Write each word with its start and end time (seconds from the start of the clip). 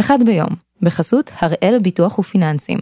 אחד 0.00 0.18
ביום, 0.26 0.48
בחסות 0.82 1.30
הראל 1.40 1.78
ביטוח 1.82 2.18
ופיננסים. 2.18 2.78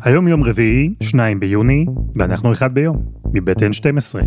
היום 0.00 0.28
יום 0.28 0.44
רביעי, 0.44 0.94
2 1.02 1.40
ביוני, 1.40 1.86
ואנחנו 2.14 2.52
אחד 2.52 2.74
ביום, 2.74 2.96
מבית 3.34 3.58
N12. 3.58 4.18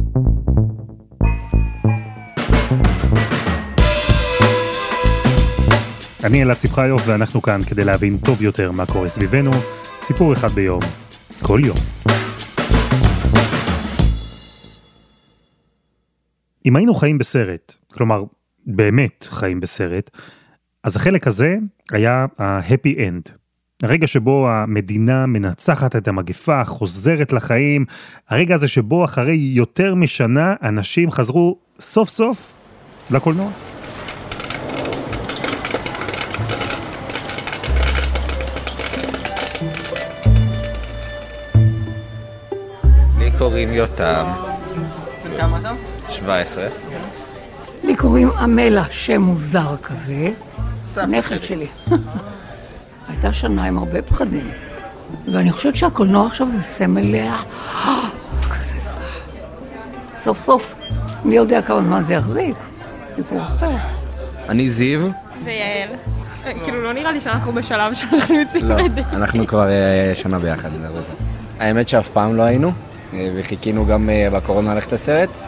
אני 6.23 6.43
אלעד 6.43 6.57
שמחיוף 6.57 7.01
ואנחנו 7.05 7.41
כאן 7.41 7.59
כדי 7.61 7.83
להבין 7.83 8.17
טוב 8.17 8.41
יותר 8.41 8.71
מה 8.71 8.85
קורה 8.85 9.09
סביבנו, 9.09 9.51
סיפור 9.99 10.33
אחד 10.33 10.51
ביום, 10.51 10.81
כל 11.41 11.61
יום. 11.63 11.77
אם 16.65 16.75
היינו 16.75 16.93
חיים 16.93 17.17
בסרט, 17.17 17.73
כלומר, 17.93 18.23
באמת 18.69 19.27
חיים 19.29 19.59
בסרט, 19.59 20.09
אז 20.83 20.95
החלק 20.95 21.27
הזה 21.27 21.57
היה 21.91 22.25
ה-happy 22.39 22.95
end. 22.95 23.31
הרגע 23.83 24.07
שבו 24.07 24.49
המדינה 24.49 25.25
מנצחת 25.25 25.95
את 25.95 26.07
המגפה, 26.07 26.65
חוזרת 26.65 27.33
לחיים, 27.33 27.85
הרגע 28.29 28.55
הזה 28.55 28.67
שבו 28.67 29.05
אחרי 29.05 29.35
יותר 29.35 29.95
משנה 29.95 30.55
אנשים 30.63 31.11
חזרו 31.11 31.59
סוף 31.79 32.09
סוף 32.09 32.53
לקולנוע. 33.11 33.51
לי 43.19 43.31
קוראים 43.37 43.73
יותם. 43.73 44.25
כמה 45.37 45.59
אתה? 45.59 45.73
17. 46.09 46.67
לי 47.89 47.95
קוראים 47.95 48.31
עמלה, 48.31 48.83
שם 48.91 49.21
מוזר 49.21 49.75
כזה. 49.83 50.29
נכד 51.07 51.43
שלי. 51.43 51.67
הייתה 53.07 53.33
שנה 53.33 53.65
עם 53.65 53.77
הרבה 53.77 54.01
פחדים. 54.01 54.51
ואני 55.31 55.51
חושבת 55.51 55.75
שהקולנוע 55.75 56.25
עכשיו 56.25 56.47
זה 56.47 56.61
סמל 56.61 57.01
ל... 57.01 57.29
כזה... 58.49 58.79
סוף 60.13 60.39
סוף. 60.39 60.75
מי 61.25 61.35
יודע 61.35 61.61
כמה 61.61 61.81
זמן 61.81 62.01
זה 62.01 62.13
יחזיק? 62.13 62.55
סיפור 63.15 63.41
אחר. 63.41 63.75
אני 64.49 64.69
זיו. 64.69 64.99
ויעל. 65.43 65.89
כאילו, 66.63 66.83
לא 66.83 66.93
נראה 66.93 67.11
לי 67.11 67.21
שאנחנו 67.21 67.53
בשלב 67.53 67.93
שאנחנו 67.93 68.39
יוצאים 68.39 68.65
לא. 68.65 68.75
אנחנו 69.13 69.47
כבר 69.47 69.69
אה, 69.69 70.11
שנה 70.15 70.39
ביחד. 70.39 70.69
האמת 71.59 71.89
שאף 71.89 72.09
פעם 72.09 72.35
לא 72.35 72.41
היינו, 72.41 72.71
אה, 73.13 73.29
וחיכינו 73.35 73.85
גם 73.85 74.09
אה, 74.09 74.27
בקורונה 74.33 74.75
ללכת 74.75 74.91
לסרט. 74.91 75.43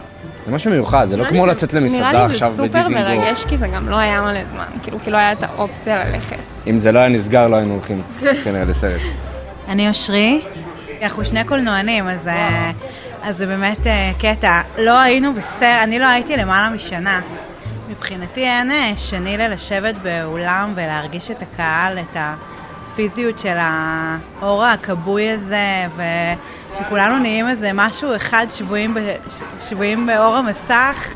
זה 0.46 0.52
משהו 0.52 0.72
מיוחד, 0.72 1.06
זה 1.06 1.18
לא 1.18 1.26
כמו 1.26 1.46
לצאת 1.46 1.74
למסעדה 1.74 2.26
עכשיו 2.26 2.26
נראה 2.26 2.28
לי 2.28 2.36
זה 2.38 2.50
סופר 2.50 2.64
בדיזינגוף. 2.64 3.26
מרגש, 3.26 3.46
כי 3.46 3.58
זה 3.58 3.68
גם 3.68 3.90
לא 3.90 3.96
היה 3.96 4.22
מלא 4.22 4.46
זמן. 4.46 4.66
כאילו, 4.84 5.00
כי 5.00 5.12
לא 5.12 5.18
היה 5.18 5.32
את 5.32 5.44
האופציה 5.44 6.04
ללכת. 6.04 6.38
אם 6.68 6.80
זה 6.80 6.92
לא 6.92 7.00
היה 7.00 7.10
נסגר, 7.10 7.48
לא 7.48 7.56
היינו 7.56 7.74
הולכים 7.74 8.02
כנראה 8.44 8.64
לסרט. 8.64 9.02
אני 9.68 9.88
אושרי, 9.88 10.42
אנחנו 11.04 11.26
שני 11.26 11.44
קולנוענים, 11.44 12.08
אז, 12.08 12.28
אה, 12.28 12.72
אז 13.24 13.38
זה 13.38 13.46
באמת 13.46 13.88
אה, 13.88 14.12
קטע. 14.20 14.62
לא 14.78 15.00
היינו 15.00 15.34
בסרט, 15.34 15.80
אני 15.84 16.00
לא 16.00 16.06
הייתי 16.06 16.38
למעלה 16.38 16.70
משנה. 16.70 17.22
מבחינתי 17.90 18.44
אין 18.44 18.72
אה, 18.72 18.92
שני 18.98 19.38
ללשבת 19.38 19.96
באולם 19.96 20.74
ולהרגיש 20.76 21.32
את 21.32 21.42
הקהל, 21.42 22.00
את 22.00 22.18
הפיזיות 22.20 23.40
של 23.40 23.58
האור 23.60 24.66
הכבוי 24.66 25.32
הזה, 25.32 25.88
ושכולנו 26.72 27.20
נהיים 27.20 27.48
איזה 27.48 27.72
משהו 27.74 28.16
אחד 28.16 28.46
שבויים, 28.50 28.94
ב, 28.94 29.00
שבויים 29.60 30.06
באור 30.06 30.36
המסך. 30.36 31.14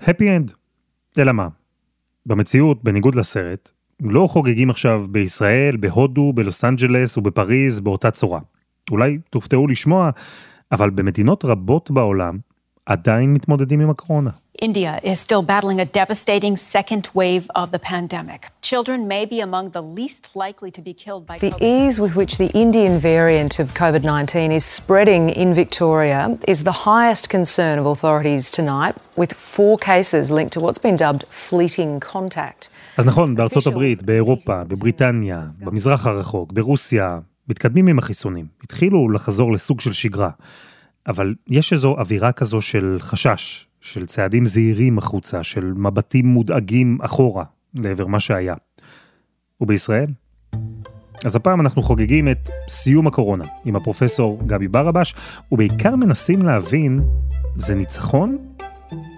Happy 0.00 0.24
end. 0.24 0.52
אלא 1.18 1.32
מה? 1.32 1.48
במציאות, 2.26 2.84
בניגוד 2.84 3.14
לסרט, 3.14 3.70
לא 4.00 4.26
חוגגים 4.30 4.70
עכשיו 4.70 5.04
בישראל, 5.10 5.76
בהודו, 5.76 6.32
בלוס 6.32 6.64
אנג'לס 6.64 7.18
ובפריז 7.18 7.80
באותה 7.80 8.10
צורה. 8.10 8.40
אולי 8.90 9.18
תופתעו 9.30 9.66
לשמוע, 9.66 10.10
אבל 10.72 10.90
במדינות 10.90 11.44
רבות 11.44 11.90
בעולם 11.90 12.38
עדיין 12.86 13.34
מתמודדים 13.34 13.80
עם 13.80 13.90
הקורונה. 13.90 14.30
India 14.62 15.04
is 15.04 15.18
still 15.20 15.42
battling 15.42 15.80
a 15.80 15.84
devastating 15.84 16.56
second 16.56 17.04
wave 17.14 17.46
of 17.56 17.70
the 17.70 17.78
pandemic. 17.78 18.55
Children 18.72 19.00
may 19.06 19.24
be 19.34 19.38
among 19.48 19.66
the 19.78 19.84
least 19.98 20.24
likely 20.44 20.70
to 20.76 20.82
be 20.88 20.92
killed 21.04 21.24
by 21.30 21.36
The 21.38 21.54
ease 21.74 21.96
with 22.04 22.12
which 22.20 22.32
the 22.42 22.50
Indian 22.64 22.94
variant 22.98 23.60
of 23.60 23.66
COVID 23.74 24.02
19 24.02 24.50
is 24.50 24.64
spreading 24.64 25.28
in 25.28 25.54
Victoria 25.54 26.36
is 26.48 26.64
the 26.64 26.78
highest 26.84 27.28
concern 27.28 27.78
of 27.78 27.86
authorities 27.86 28.50
tonight, 28.50 28.96
with 29.14 29.32
four 29.32 29.78
cases 29.78 30.32
linked 30.32 30.52
to 30.54 30.60
what's 30.60 30.80
been 30.80 30.96
dubbed 30.96 31.24
fleeting 31.30 32.00
contact. 32.00 32.70
אז 32.96 33.06
נכון, 33.06 33.34
בארצות 33.34 33.66
הברית, 33.66 34.02
באירופה, 34.02 34.64
בבריטניה, 34.64 35.44
במזרח 35.60 36.06
הרחוק, 36.06 36.52
ברוסיה, 36.52 37.18
מתקדמים 37.48 37.86
עם 37.86 37.98
החיסונים. 37.98 38.46
התחילו 38.62 39.10
לחזור 39.10 39.52
לסוג 39.52 39.80
של 39.80 39.92
שגרה. 39.92 40.30
אבל 41.06 41.34
יש 41.48 41.72
איזו 41.72 41.96
אווירה 41.98 42.32
כזו 42.32 42.60
של 42.60 42.96
חשש, 43.00 43.66
של 43.80 44.06
צעדים 44.06 44.46
זהירים 44.46 44.98
החוצה, 44.98 45.42
של 45.42 45.72
מבטים 45.76 46.26
מודאגים 46.26 46.98
אחורה, 47.02 47.44
לעבר 47.84 48.06
מה 48.06 48.20
שהיה. 48.20 48.54
ובישראל? 49.60 50.06
אז 51.24 51.36
הפעם 51.36 51.60
אנחנו 51.60 51.82
חוגגים 51.82 52.28
את 52.28 52.48
סיום 52.68 53.06
הקורונה 53.06 53.44
עם 53.64 53.76
הפרופסור 53.76 54.38
גבי 54.46 54.68
ברבש, 54.68 55.14
ובעיקר 55.52 55.96
מנסים 55.96 56.38
להבין, 56.42 57.00
זה 57.54 57.74
ניצחון 57.74 58.38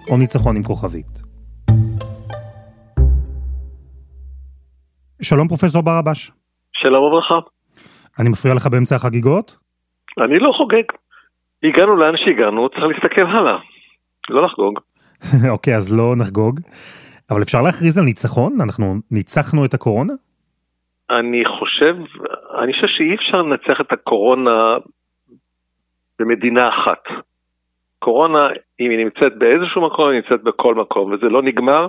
או 0.09 0.17
ניצחון 0.17 0.55
עם 0.55 0.63
כוכבית? 0.63 1.21
שלום 5.21 5.47
פרופסור 5.47 5.83
ברבש. 5.83 6.31
שלום 6.73 7.03
וברכה. 7.03 7.39
אני 8.19 8.29
מפריע 8.29 8.55
לך 8.55 8.67
באמצע 8.67 8.95
החגיגות? 8.95 9.57
אני 10.17 10.39
לא 10.39 10.51
חוגג. 10.57 10.83
הגענו 11.63 11.95
לאן 11.95 12.17
שהגענו, 12.17 12.69
צריך 12.69 12.83
להסתכל 12.83 13.21
הלאה. 13.21 13.57
לא 14.29 14.45
לחגוג. 14.45 14.79
אוקיי, 15.53 15.75
אז 15.75 15.97
לא 15.97 16.15
נחגוג. 16.15 16.59
אבל 17.31 17.41
אפשר 17.41 17.61
להכריז 17.61 17.97
על 17.97 18.03
ניצחון? 18.03 18.53
אנחנו 18.61 18.85
ניצחנו 19.11 19.65
את 19.65 19.73
הקורונה? 19.73 20.13
אני 21.09 21.45
חושב, 21.45 21.95
אני 22.61 22.73
חושב 22.73 22.87
שאי 22.87 23.15
אפשר 23.15 23.41
לנצח 23.41 23.81
את 23.81 23.91
הקורונה 23.91 24.77
במדינה 26.19 26.69
אחת. 26.69 27.03
קורונה, 27.99 28.47
אם 28.79 28.89
היא 28.89 28.97
נמצאת 28.97 29.37
באיזשהו 29.37 29.85
מקום, 29.85 30.09
היא 30.09 30.21
נמצאת 30.21 30.43
בכל 30.43 30.75
מקום, 30.75 31.11
וזה 31.11 31.25
לא 31.25 31.41
נגמר 31.41 31.87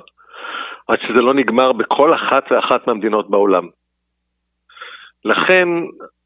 עד 0.88 0.98
שזה 1.02 1.20
לא 1.20 1.34
נגמר 1.34 1.72
בכל 1.72 2.14
אחת 2.14 2.44
ואחת 2.50 2.86
מהמדינות 2.86 3.30
בעולם. 3.30 3.68
לכן 5.24 5.68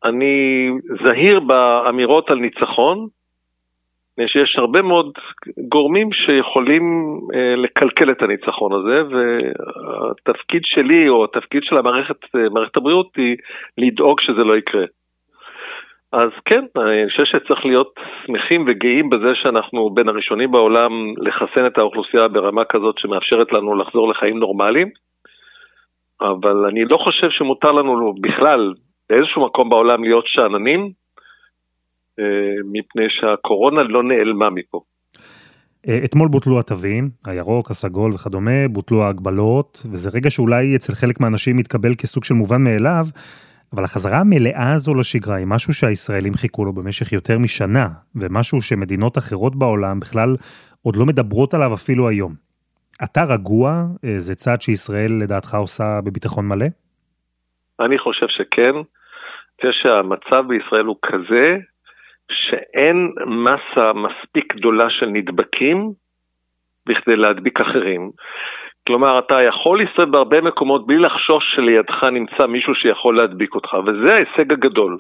אני 0.05 0.71
זהיר 1.05 1.41
באמירות 1.41 2.31
על 2.31 2.39
ניצחון, 2.39 3.09
שיש 4.27 4.57
הרבה 4.57 4.83
מאוד 4.83 5.13
גורמים 5.69 6.13
שיכולים 6.13 7.19
אה, 7.35 7.57
לקלקל 7.57 8.11
את 8.11 8.23
הניצחון 8.23 8.73
הזה, 8.73 9.03
והתפקיד 9.11 10.63
שלי, 10.65 11.09
או 11.09 11.25
התפקיד 11.25 11.63
של 11.63 11.77
המערכת, 11.79 12.17
אה, 12.37 12.49
מערכת 12.49 12.77
הבריאות, 12.77 13.17
היא 13.17 13.37
לדאוג 13.79 14.21
שזה 14.21 14.45
לא 14.45 14.57
יקרה. 14.57 14.85
אז 16.13 16.31
כן, 16.45 16.65
אני 16.77 17.11
חושב 17.11 17.25
שצריך 17.25 17.67
להיות 17.67 18.01
שמחים 18.27 18.65
וגאים 18.67 19.11
בזה 19.11 19.35
שאנחנו 19.35 19.91
בין 19.91 20.09
הראשונים 20.09 20.51
בעולם 20.51 20.93
לחסן 21.19 21.67
את 21.67 21.79
האוכלוסייה 21.79 22.29
ברמה 22.29 22.65
כזאת 22.65 22.99
שמאפשרת 22.99 23.53
לנו 23.53 23.75
לחזור 23.75 24.09
לחיים 24.09 24.39
נורמליים, 24.39 24.89
אבל 26.21 26.67
אני 26.69 26.85
לא 26.85 26.97
חושב 26.97 27.31
שמותר 27.31 27.73
לנו 27.73 28.15
בכלל 28.21 28.73
באיזשהו 29.11 29.45
מקום 29.45 29.71
בעולם 29.71 30.05
להיות 30.05 30.25
שאננים, 30.27 30.91
מפני 32.73 33.05
שהקורונה 33.09 33.83
לא 33.83 34.03
נעלמה 34.03 34.51
מפה. 34.51 34.81
אתמול 36.05 36.29
בוטלו 36.29 36.61
התווים, 36.61 37.11
הירוק, 37.27 37.71
הסגול 37.71 38.13
וכדומה, 38.13 38.69
בוטלו 38.71 39.03
ההגבלות, 39.03 39.83
וזה 39.93 40.11
רגע 40.15 40.31
שאולי 40.31 40.77
אצל 40.77 40.93
חלק 40.93 41.21
מהאנשים 41.21 41.57
מתקבל 41.57 41.95
כסוג 41.95 42.25
של 42.25 42.35
מובן 42.35 42.65
מאליו, 42.65 43.05
אבל 43.75 43.85
החזרה 43.85 44.21
המלאה 44.21 44.73
הזו 44.75 44.95
לשגרה 44.95 45.37
היא 45.37 45.47
משהו 45.47 45.75
שהישראלים 45.75 46.35
חיכו 46.35 46.65
לו 46.65 46.73
במשך 46.73 47.13
יותר 47.13 47.39
משנה, 47.39 47.89
ומשהו 48.17 48.63
שמדינות 48.63 49.19
אחרות 49.19 49.57
בעולם 49.57 50.01
בכלל 50.01 50.37
עוד 50.83 50.97
לא 50.97 51.07
מדברות 51.07 51.55
עליו 51.55 51.75
אפילו 51.75 52.09
היום. 52.09 52.33
אתה 53.05 53.25
רגוע? 53.25 53.85
זה 54.19 54.35
צעד 54.35 54.63
שישראל 54.63 55.13
לדעתך 55.23 55.55
עושה 55.55 56.01
בביטחון 56.05 56.49
מלא? 56.49 56.67
אני 57.81 57.99
חושב 57.99 58.27
שכן. 58.29 58.75
אני 58.75 59.73
חושב 59.73 59.83
שהמצב 59.83 60.45
בישראל 60.49 60.85
הוא 60.85 60.97
כזה 61.03 61.57
שאין 62.31 63.13
מסה 63.27 63.93
מספיק 63.93 64.55
גדולה 64.55 64.91
של 64.91 65.07
נדבקים 65.07 65.93
בכדי 66.87 67.17
להדביק 67.17 67.61
אחרים. 67.61 68.11
כלומר, 68.87 69.19
אתה 69.19 69.35
יכול 69.49 69.79
להסתובב 69.79 70.11
בהרבה 70.11 70.41
מקומות 70.41 70.87
בלי 70.87 70.99
לחשוש 70.99 71.45
שלידך 71.55 72.05
נמצא 72.05 72.47
מישהו 72.47 72.75
שיכול 72.75 73.17
להדביק 73.17 73.55
אותך, 73.55 73.75
וזה 73.75 74.13
ההישג 74.13 74.53
הגדול. 74.53 74.99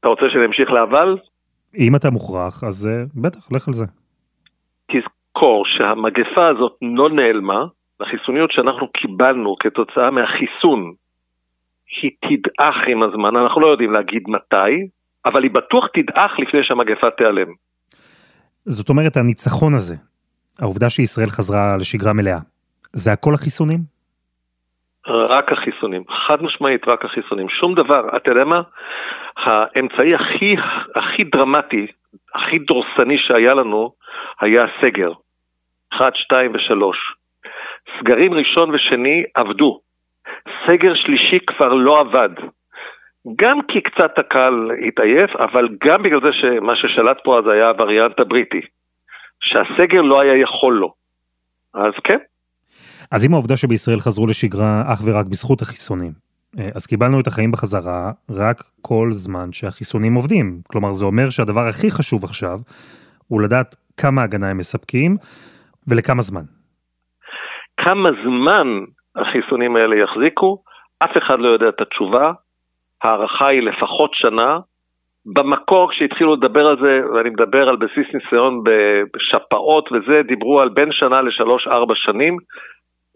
אתה 0.00 0.08
רוצה 0.08 0.22
שנמשיך 0.32 0.70
לאבל? 0.70 1.16
אם 1.78 1.96
אתה 1.96 2.10
מוכרח, 2.10 2.64
אז 2.64 2.88
uh, 2.88 3.20
בטח, 3.22 3.52
לך 3.52 3.68
על 3.68 3.74
זה. 3.74 3.84
תזכור 4.92 5.66
שהמגפה 5.66 6.48
הזאת 6.48 6.76
לא 6.82 7.10
נעלמה, 7.10 7.64
החיסוניות 8.00 8.52
שאנחנו 8.52 8.88
קיבלנו 8.92 9.56
כתוצאה 9.60 10.10
מהחיסון, 10.10 10.92
היא 12.02 12.10
תדעך 12.20 12.76
עם 12.88 13.02
הזמן, 13.02 13.36
אנחנו 13.36 13.60
לא 13.60 13.66
יודעים 13.66 13.92
להגיד 13.92 14.22
מתי, 14.28 14.88
אבל 15.28 15.42
היא 15.42 15.50
בטוח 15.50 15.86
תדעך 15.94 16.32
לפני 16.38 16.64
שהמגפה 16.64 17.10
תיעלם. 17.10 17.48
זאת 18.64 18.88
אומרת, 18.88 19.16
הניצחון 19.16 19.74
הזה, 19.74 19.94
העובדה 20.62 20.90
שישראל 20.90 21.28
חזרה 21.28 21.76
לשגרה 21.76 22.12
מלאה, 22.12 22.38
זה 22.92 23.12
הכל 23.12 23.34
החיסונים? 23.34 23.80
רק 25.08 25.52
החיסונים, 25.52 26.02
חד 26.26 26.42
משמעית 26.42 26.88
רק 26.88 27.04
החיסונים. 27.04 27.48
שום 27.48 27.74
דבר, 27.74 28.16
אתה 28.16 28.30
יודע 28.30 28.44
מה? 28.44 28.60
האמצעי 29.36 30.14
הכי, 30.14 30.56
הכי 30.96 31.24
דרמטי, 31.24 31.86
הכי 32.34 32.58
דורסני 32.58 33.18
שהיה 33.18 33.54
לנו, 33.54 33.92
היה 34.40 34.64
הסגר. 34.64 35.12
1, 35.92 36.16
2 36.16 36.52
ו-3. 36.52 36.82
סגרים 38.00 38.34
ראשון 38.34 38.74
ושני 38.74 39.24
עבדו. 39.34 39.80
סגר 40.66 40.94
שלישי 40.94 41.38
כבר 41.46 41.74
לא 41.74 42.00
עבד. 42.00 42.30
גם 43.36 43.58
כי 43.68 43.80
קצת 43.80 44.18
הקהל 44.18 44.70
התעייף, 44.88 45.30
אבל 45.36 45.68
גם 45.84 46.02
בגלל 46.02 46.20
זה 46.20 46.32
שמה 46.32 46.76
ששלט 46.76 47.16
פה 47.24 47.38
אז 47.38 47.44
היה 47.46 47.68
הווריאנט 47.68 48.20
הבריטי. 48.20 48.60
שהסגר 49.40 50.02
לא 50.02 50.20
היה 50.20 50.42
יכול 50.42 50.74
לו. 50.74 50.92
אז 51.74 51.92
כן. 52.04 52.18
אז 53.12 53.26
אם 53.26 53.32
העובדה 53.32 53.56
שבישראל 53.56 53.98
חזרו 53.98 54.26
לשגרה 54.26 54.82
אך 54.92 55.00
ורק 55.06 55.26
בזכות 55.26 55.62
החיסונים, 55.62 56.12
אה, 56.58 56.68
אז 56.74 56.86
קיבלנו 56.86 57.20
את 57.20 57.26
החיים 57.26 57.52
בחזרה 57.52 58.12
רק 58.30 58.56
כל 58.82 59.08
זמן 59.10 59.52
שהחיסונים 59.52 60.14
עובדים. 60.14 60.46
כלומר, 60.70 60.92
זה 60.92 61.04
אומר 61.04 61.30
שהדבר 61.30 61.66
הכי 61.68 61.90
חשוב 61.90 62.24
עכשיו 62.24 62.58
הוא 63.28 63.42
לדעת 63.42 63.76
כמה 64.00 64.22
הגנה 64.22 64.50
הם 64.50 64.58
מספקים 64.58 65.16
ולכמה 65.88 66.22
זמן. 66.22 66.46
כמה 67.76 68.08
זמן 68.24 68.68
החיסונים 69.16 69.76
האלה 69.76 69.96
יחזיקו, 69.96 70.62
אף 70.98 71.10
אחד 71.18 71.38
לא 71.38 71.48
יודע 71.48 71.68
את 71.68 71.80
התשובה. 71.80 72.32
ההערכה 73.02 73.46
היא 73.48 73.62
לפחות 73.62 74.14
שנה. 74.14 74.58
במקור, 75.26 75.90
כשהתחילו 75.90 76.34
לדבר 76.34 76.66
על 76.66 76.76
זה, 76.80 77.00
ואני 77.14 77.30
מדבר 77.30 77.68
על 77.68 77.76
בסיס 77.76 78.06
ניסיון 78.14 78.62
בשפעות 79.16 79.88
וזה, 79.92 80.22
דיברו 80.22 80.60
על 80.60 80.68
בין 80.68 80.92
שנה 80.92 81.22
לשלוש-ארבע 81.22 81.94
שנים. 81.96 82.36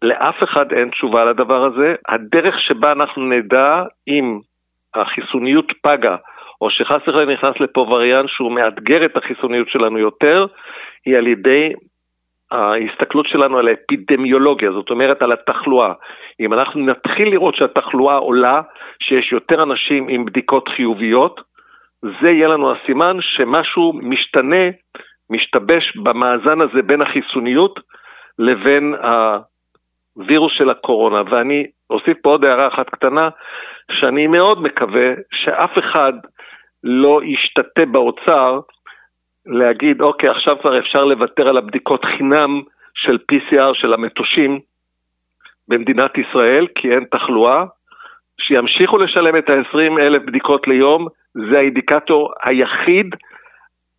לאף 0.03 0.43
אחד 0.43 0.73
אין 0.73 0.91
תשובה 0.91 1.25
לדבר 1.25 1.65
הזה. 1.65 1.95
הדרך 2.09 2.61
שבה 2.61 2.93
אנחנו 2.93 3.23
נדע 3.23 3.83
אם 4.09 4.39
החיסוניות 4.95 5.73
פגה, 5.83 6.17
או 6.61 6.71
שחס 6.71 7.09
וחלילה 7.09 7.33
נכנס 7.33 7.61
לפה 7.61 7.81
וריאנט 7.81 8.29
שהוא 8.29 8.53
מאתגר 8.53 9.05
את 9.05 9.17
החיסוניות 9.17 9.69
שלנו 9.69 9.99
יותר, 9.99 10.47
היא 11.07 11.17
על 11.17 11.27
ידי 11.27 11.73
ההסתכלות 12.53 13.27
שלנו 13.27 13.59
על 13.59 13.69
האפידמיולוגיה, 13.69 14.73
זאת 14.73 14.91
אומרת 14.91 15.23
על 15.23 15.33
התחלואה. 15.33 15.93
אם 16.41 16.53
אנחנו 16.53 16.87
נתחיל 16.87 17.29
לראות 17.29 17.55
שהתחלואה 17.55 18.17
עולה, 18.17 18.61
שיש 19.03 19.33
יותר 19.33 19.63
אנשים 19.63 20.09
עם 20.09 20.25
בדיקות 20.25 20.69
חיוביות, 20.69 21.41
זה 22.03 22.31
יהיה 22.31 22.49
לנו 22.49 22.73
הסימן 22.73 23.17
שמשהו 23.21 23.93
משתנה, 23.93 24.65
משתבש 25.31 25.97
במאזן 25.97 26.61
הזה 26.61 26.83
בין 26.83 27.03
החיסוניות 27.03 27.81
לבין 28.39 28.95
הווירוס 30.17 30.53
של 30.53 30.71
הקורונה. 30.71 31.23
ואני 31.31 31.67
אוסיף 31.91 32.17
פה 32.23 32.31
עוד 32.31 32.45
הערה 32.45 32.69
אחת 32.69 32.91
קטנה, 32.91 33.29
שאני 33.93 34.27
מאוד 34.27 34.63
מקווה 34.63 35.11
שאף 35.33 35.79
אחד 35.79 36.13
לא 36.85 37.21
ישתתה 37.25 37.87
באוצר 37.87 38.61
להגיד, 39.47 40.01
אוקיי, 40.01 40.29
עכשיו 40.29 40.57
כבר 40.61 40.79
אפשר 40.79 41.05
לוותר 41.05 41.49
על 41.49 41.57
הבדיקות 41.57 42.05
חינם 42.05 42.63
של 42.95 43.19
PCR 43.33 43.75
של 43.75 43.95
המטושים 43.95 44.61
במדינת 45.69 46.11
ישראל, 46.19 46.67
כי 46.75 46.89
אין 46.91 47.05
תחלואה, 47.11 47.65
שימשיכו 48.41 48.99
לשלם 48.99 49.37
את 49.37 49.51
ה-20 49.51 50.01
אלף 50.01 50.23
בדיקות 50.27 50.69
ליום, 50.69 51.07
זה 51.35 51.59
האינדיקטור 51.59 52.33
היחיד 52.43 53.07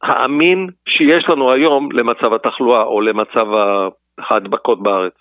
האמין 0.04 0.68
שיש 0.90 1.30
לנו 1.30 1.52
היום 1.52 1.92
למצב 1.92 2.34
התחלואה 2.34 2.84
או 2.84 3.02
למצב 3.02 3.46
ההדבקות 4.18 4.84
בארץ. 4.84 5.14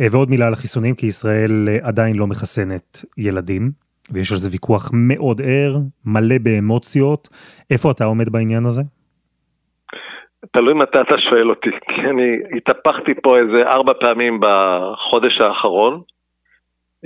אה, 0.00 0.06
ועוד 0.12 0.30
מילה 0.30 0.46
על 0.46 0.52
החיסונים, 0.52 0.94
כי 0.94 1.06
ישראל 1.06 1.68
אה, 1.68 1.88
עדיין 1.88 2.16
לא 2.18 2.26
מחסנת 2.26 3.04
ילדים, 3.18 3.70
ויש 4.10 4.32
על 4.32 4.38
זה 4.38 4.48
ויכוח 4.52 4.90
מאוד 4.94 5.40
ער, 5.40 5.76
מלא 6.06 6.36
באמוציות. 6.42 7.28
איפה 7.70 7.90
אתה 7.90 8.04
עומד 8.04 8.28
בעניין 8.28 8.64
הזה? 8.64 8.82
תלוי 10.50 10.74
מתי 10.74 11.00
אתה 11.00 11.18
שואל 11.18 11.50
אותי, 11.50 11.70
כי 11.88 12.00
אני 12.00 12.36
התהפכתי 12.56 13.14
פה 13.22 13.38
איזה 13.38 13.62
ארבע 13.62 13.92
פעמים 14.00 14.40
בחודש 14.40 15.40
האחרון. 15.40 16.00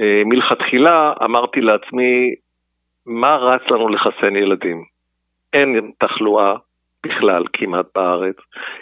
אה, 0.00 0.22
מלכתחילה 0.24 1.12
אמרתי 1.24 1.60
לעצמי, 1.60 2.34
מה 3.06 3.36
רץ 3.36 3.62
לנו 3.70 3.88
לחסן 3.88 4.36
ילדים? 4.36 4.84
אין 5.52 5.90
תחלואה 5.98 6.54
בכלל 7.06 7.44
כמעט 7.52 7.86
בארץ. 7.94 8.36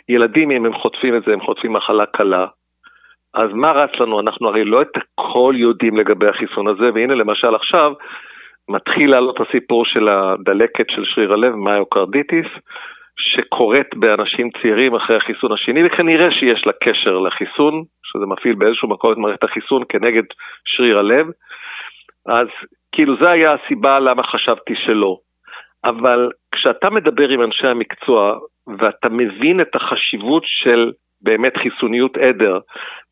ילדים, 0.09 0.51
אם 0.51 0.67
הם 0.67 0.75
חוטפים 0.75 1.17
את 1.17 1.23
זה, 1.27 1.33
הם 1.33 1.41
חוטפים 1.41 1.73
מחלה 1.73 2.07
קלה. 2.07 2.47
אז 3.35 3.50
מה 3.53 3.73
רץ 3.73 3.91
לנו? 4.00 4.21
אנחנו 4.21 4.49
הרי 4.49 4.65
לא 4.65 4.83
את 4.83 4.97
הכל 4.97 5.55
יודעים 5.57 5.97
לגבי 5.97 6.29
החיסון 6.29 6.69
הזה, 6.69 6.91
והנה 6.95 7.15
למשל 7.15 7.55
עכשיו 7.55 7.93
מתחיל 8.69 9.11
לעלות 9.11 9.41
הסיפור 9.41 9.85
של 9.85 10.09
הדלקת 10.09 10.91
של 10.91 11.05
שריר 11.05 11.33
הלב, 11.33 11.55
מיוקרדיטיס, 11.55 12.47
שקורית 13.19 13.94
באנשים 13.96 14.50
צעירים 14.62 14.94
אחרי 14.94 15.16
החיסון 15.16 15.52
השני, 15.52 15.87
וכנראה 15.87 16.31
שיש 16.31 16.66
לה 16.66 16.72
קשר 16.72 17.19
לחיסון, 17.19 17.82
שזה 18.02 18.26
מפעיל 18.26 18.55
באיזשהו 18.55 18.88
מקום 18.88 19.12
את 19.12 19.16
מערכת 19.16 19.44
החיסון 19.44 19.82
כנגד 19.88 20.22
שריר 20.64 20.99
הלב. 20.99 21.26
אז 22.26 22.49
כאילו 22.93 23.16
זה 23.22 23.31
היה 23.31 23.52
הסיבה 23.52 23.99
למה 23.99 24.23
חשבתי 24.23 24.75
שלא. 24.76 25.16
אבל 25.85 26.30
כשאתה 26.52 26.90
מדבר 26.90 27.28
עם 27.28 27.42
אנשי 27.42 27.66
המקצוע 27.66 28.38
ואתה 28.78 29.09
מבין 29.09 29.61
את 29.61 29.76
החשיבות 29.76 30.42
של 30.47 30.92
באמת 31.21 31.56
חיסוניות 31.56 32.16
עדר 32.16 32.59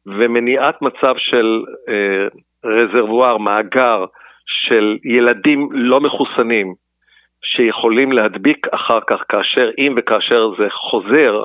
ומניעת 0.06 0.82
מצב 0.82 1.14
של 1.18 1.64
אה, 1.88 2.26
רזרבואר, 2.64 3.38
מאגר 3.38 4.04
של 4.46 4.96
ילדים 5.04 5.68
לא 5.72 6.00
מחוסנים 6.00 6.74
שיכולים 7.44 8.12
להדביק 8.12 8.66
אחר 8.70 8.98
כך 9.06 9.22
כאשר, 9.28 9.70
אם 9.78 9.94
וכאשר 9.96 10.50
זה 10.58 10.66
חוזר 10.70 11.44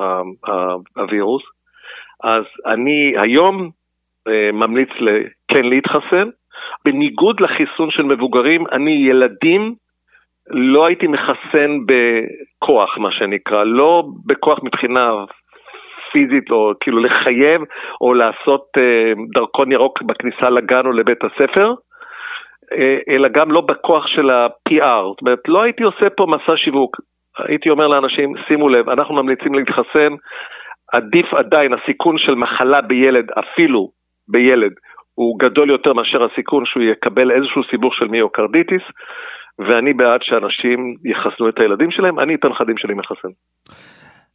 הווירוס, 0.96 1.44
אז 2.24 2.44
אני 2.66 3.14
היום 3.18 3.70
אה, 4.28 4.52
ממליץ 4.54 4.90
כן 5.48 5.64
להתחסן. 5.66 6.30
בניגוד 6.86 7.40
לחיסון 7.40 7.92
של 7.92 8.04
מבוגרים, 8.04 8.64
אני 8.72 8.92
ילדים 8.92 9.76
לא 10.50 10.86
הייתי 10.86 11.08
מחסן 11.08 11.78
בכוח, 11.88 12.98
מה 12.98 13.12
שנקרא, 13.12 13.64
לא 13.64 14.04
בכוח 14.26 14.60
מבחינה 14.64 15.12
פיזית, 16.12 16.52
או 16.52 16.74
כאילו 16.80 17.00
לחייב, 17.00 17.62
או 18.02 18.14
לעשות 18.14 18.66
אה, 18.78 19.14
דרכון 19.34 19.72
ירוק 19.72 20.02
בכניסה 20.02 20.50
לגן 20.50 20.86
או 20.86 20.92
לבית 20.92 21.24
הספר, 21.24 21.74
אלא 23.10 23.28
גם 23.28 23.52
לא 23.52 23.62
בכוח 23.62 24.08
של 24.08 24.30
ה-PR. 24.30 25.04
זאת 25.10 25.22
אומרת, 25.22 25.40
לא 25.48 25.62
הייתי 25.62 25.84
עושה 25.84 26.10
פה 26.18 26.26
מסע 26.30 26.58
שיווק. 26.58 26.98
הייתי 27.38 27.70
אומר 27.70 27.88
לאנשים, 27.88 28.34
שימו 28.48 28.70
לב, 28.70 28.90
אנחנו 28.90 29.16
ממליצים 29.16 29.54
להתחסן, 29.54 30.14
עדיף 30.94 31.34
עדיין, 31.34 31.72
הסיכון 31.74 32.18
של 32.18 32.36
מחלה 32.36 32.82
בילד, 32.82 33.26
אפילו 33.32 33.92
בילד, 34.28 34.72
הוא 35.14 35.40
גדול 35.40 35.70
יותר 35.70 35.94
מאשר 35.94 36.24
הסיכון 36.24 36.66
שהוא 36.66 36.84
יקבל 36.84 37.32
איזשהו 37.32 37.62
סיבוך 37.72 37.96
של 37.96 38.08
מיוקרדיטיס, 38.08 38.82
ואני 39.60 39.94
בעד 39.94 40.20
שאנשים 40.24 40.96
יחסנו 41.06 41.50
את 41.50 41.60
הילדים 41.60 41.92
שלהם, 41.92 42.20
אני 42.20 42.36
את 42.36 42.46
הנכדים 42.46 42.78
שלי 42.78 42.94
מחסן. 42.94 43.28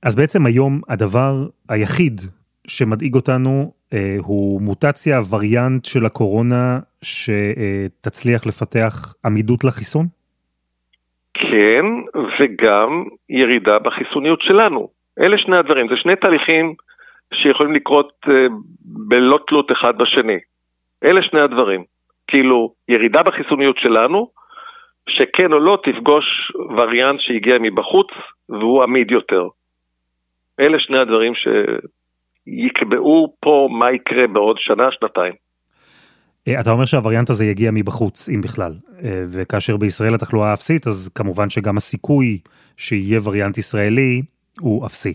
אז 0.03 0.17
בעצם 0.17 0.47
היום 0.47 0.81
הדבר 0.89 1.33
היחיד 1.69 2.21
שמדאיג 2.67 3.15
אותנו 3.15 3.73
אה, 3.93 4.17
הוא 4.19 4.61
מוטציה, 4.61 5.19
וריאנט 5.31 5.85
של 5.85 6.05
הקורונה 6.07 6.79
שתצליח 7.03 8.47
לפתח 8.47 9.15
עמידות 9.25 9.65
לחיסון? 9.65 10.07
כן, 11.35 11.85
וגם 12.41 13.05
ירידה 13.29 13.79
בחיסוניות 13.79 14.43
שלנו. 14.43 14.89
אלה 15.21 15.39
שני 15.39 15.57
הדברים, 15.57 15.89
זה 15.89 15.97
שני 15.97 16.17
תהליכים 16.17 16.75
שיכולים 17.35 17.73
לקרות 17.73 18.13
אה, 18.29 18.47
בלא 18.85 19.39
תלות 19.49 19.73
אחד 19.73 19.99
בשני. 19.99 20.39
אלה 21.05 21.23
שני 21.23 21.41
הדברים. 21.41 21.85
כאילו 22.27 22.75
ירידה 22.89 23.23
בחיסוניות 23.23 23.79
שלנו, 23.79 24.31
שכן 25.09 25.53
או 25.53 25.59
לא 25.59 25.79
תפגוש 25.85 26.53
וריאנט 26.77 27.21
שהגיע 27.21 27.57
מבחוץ 27.61 28.07
והוא 28.49 28.83
עמיד 28.83 29.11
יותר. 29.11 29.49
אלה 30.61 30.79
שני 30.79 30.99
הדברים 30.99 31.33
שיקבעו 31.35 33.35
פה 33.41 33.69
מה 33.71 33.93
יקרה 33.93 34.27
בעוד 34.27 34.59
שנה, 34.59 34.89
שנתיים. 34.91 35.33
אה, 36.49 36.61
אתה 36.61 36.71
אומר 36.71 36.85
שהווריאנט 36.85 37.31
הזה 37.31 37.47
יגיע 37.47 37.71
מבחוץ, 37.75 38.29
אם 38.29 38.41
בכלל, 38.41 38.73
אה, 39.05 39.25
וכאשר 39.33 39.77
בישראל 39.77 40.15
התחלואה 40.15 40.55
אפסית, 40.55 40.87
אז 40.87 41.13
כמובן 41.15 41.51
שגם 41.51 41.77
הסיכוי 41.77 42.39
שיהיה 42.77 43.21
וריאנט 43.25 43.59
ישראלי 43.59 44.23
הוא 44.61 44.87
אפסי. 44.87 45.15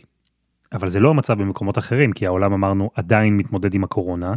אבל 0.74 0.88
זה 0.88 1.00
לא 1.00 1.10
המצב 1.10 1.34
במקומות 1.42 1.78
אחרים, 1.78 2.12
כי 2.12 2.26
העולם, 2.26 2.54
אמרנו, 2.54 2.90
עדיין 2.96 3.38
מתמודד 3.38 3.74
עם 3.74 3.84
הקורונה, 3.84 4.34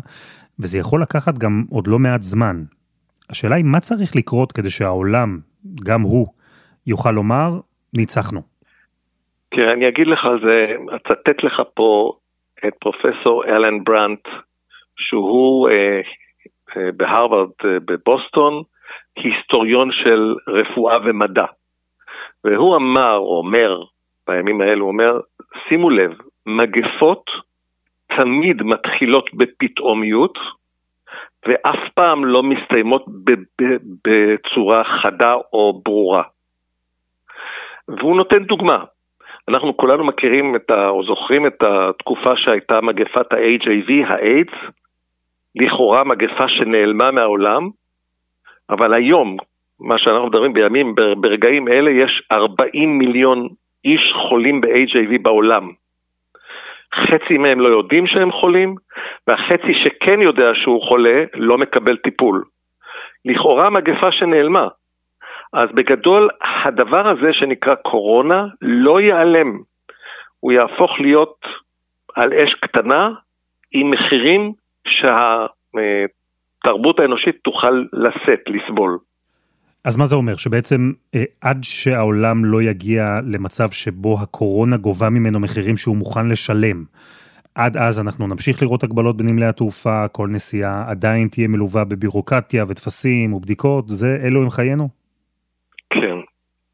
וזה 0.61 0.79
יכול 0.79 1.03
לקחת 1.03 1.39
גם 1.39 1.65
עוד 1.71 1.87
לא 1.87 1.99
מעט 1.99 2.23
זמן. 2.23 2.57
השאלה 3.31 3.57
היא, 3.57 3.65
מה 3.65 3.81
צריך 3.81 4.17
לקרות 4.17 4.53
כדי 4.53 4.71
שהעולם, 4.71 5.39
גם 5.87 6.01
הוא, 6.01 6.27
יוכל 6.87 7.11
לומר, 7.11 7.51
ניצחנו? 7.95 8.41
תראה, 9.51 9.73
אני 9.73 9.89
אגיד 9.89 10.07
לך 10.07 10.25
על 10.25 10.41
זה, 10.45 10.67
אצטט 10.97 11.45
לך 11.45 11.63
פה 11.75 12.13
את 12.67 12.75
פרופסור 12.81 13.45
אלן 13.45 13.85
ברנט, 13.85 14.25
שהוא 14.97 15.69
אה, 15.69 16.01
בהרווארד 16.97 17.51
אה, 17.65 17.79
בבוסטון, 17.85 18.63
היסטוריון 19.17 19.93
של 19.93 20.35
רפואה 20.49 20.99
ומדע. 21.05 21.45
והוא 22.45 22.77
אמר, 22.77 23.17
או 23.17 23.39
אומר, 23.39 23.83
בימים 24.29 24.61
האלו, 24.61 24.87
אומר, 24.87 25.21
שימו 25.69 25.91
לב, 25.91 26.13
מגפות 26.47 27.31
תמיד 28.17 28.63
מתחילות 28.63 29.31
בפתאומיות, 29.35 30.39
ואף 31.47 31.89
פעם 31.95 32.25
לא 32.25 32.43
מסתיימות 32.43 33.05
בצורה 34.05 34.85
חדה 34.85 35.35
או 35.53 35.83
ברורה. 35.85 36.23
והוא 37.89 38.17
נותן 38.17 38.45
דוגמה. 38.45 38.85
אנחנו 39.49 39.77
כולנו 39.77 40.05
מכירים 40.05 40.57
את 40.57 40.71
ה, 40.71 40.89
או 40.89 41.05
זוכרים 41.05 41.47
את 41.47 41.63
התקופה 41.63 42.37
שהייתה 42.37 42.81
מגפת 42.81 43.33
ה-HIV, 43.33 44.07
האיידס, 44.07 44.55
לכאורה 45.55 46.05
מגפה 46.05 46.49
שנעלמה 46.49 47.11
מהעולם, 47.11 47.69
אבל 48.71 48.95
היום, 48.95 49.37
מה 49.81 49.99
שאנחנו 49.99 50.27
מדברים 50.27 50.53
בימים, 50.53 50.95
ברגעים 50.95 51.69
אלה, 51.69 51.91
יש 51.91 52.23
40 52.33 52.99
מיליון 52.99 53.49
איש 53.85 54.13
חולים 54.13 54.61
ב-HIV 54.61 55.19
בעולם. 55.23 55.71
חצי 56.95 57.39
מהם 57.39 57.61
לא 57.61 57.69
יודעים 57.69 58.07
שהם 58.07 58.33
חולים, 58.33 58.75
והחצי 59.27 59.75
שכן 59.75 60.23
יודע 60.23 60.55
שהוא 60.55 60.83
חולה 60.83 61.25
לא 61.35 61.59
מקבל 61.59 61.97
טיפול. 61.97 62.45
לכאורה 63.25 63.71
מגפה 63.71 64.13
שנעלמה. 64.13 64.69
אז 65.53 65.69
בגדול, 65.75 66.29
הדבר 66.65 67.09
הזה 67.09 67.33
שנקרא 67.33 67.75
קורונה 67.75 68.47
לא 68.63 69.01
ייעלם. 69.01 69.59
הוא 70.41 70.53
יהפוך 70.53 71.01
להיות 71.01 71.47
על 72.15 72.35
אש 72.35 72.55
קטנה 72.55 73.11
עם 73.73 73.91
מחירים 73.91 74.53
שהתרבות 74.89 75.81
האנושית 77.01 77.37
תוכל 77.45 77.85
לשאת, 77.93 78.41
לסבול. 78.47 78.99
אז 79.85 79.97
מה 79.97 80.07
זה 80.07 80.17
אומר? 80.17 80.37
שבעצם 80.37 80.93
אה, 81.15 81.25
עד 81.41 81.59
שהעולם 81.63 82.45
לא 82.45 82.63
יגיע 82.63 83.03
למצב 83.33 83.71
שבו 83.71 84.17
הקורונה 84.23 84.77
גובה 84.77 85.11
ממנו 85.11 85.41
מחירים 85.41 85.77
שהוא 85.77 85.97
מוכן 85.97 86.29
לשלם, 86.29 86.85
עד 87.55 87.77
אז 87.77 88.01
אנחנו 88.01 88.27
נמשיך 88.27 88.63
לראות 88.63 88.83
הגבלות 88.83 89.17
בנמלי 89.17 89.47
התעופה, 89.47 90.09
כל 90.09 90.29
נסיעה 90.29 90.85
עדיין 90.91 91.29
תהיה 91.29 91.49
מלווה 91.49 91.85
בבירוקרטיה 91.85 92.65
וטפסים 92.69 93.33
ובדיקות, 93.33 93.85
זה 93.89 94.19
אלו 94.25 94.43
הם 94.43 94.51
חיינו? 94.51 94.89
כן. 95.91 96.17